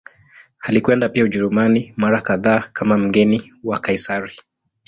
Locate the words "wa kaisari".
3.63-4.39